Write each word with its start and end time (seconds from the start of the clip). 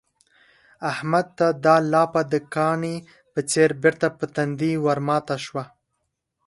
احمد 0.91 1.25
ته 1.37 1.47
دا 1.65 1.75
لاپه 1.91 2.21
د 2.31 2.33
کاني 2.53 2.95
په 3.33 3.39
څېر 3.51 3.69
بېرته 3.81 4.07
پر 4.17 4.27
تندي 4.35 4.73
ورماته 4.85 5.35
شوه. 5.45 5.63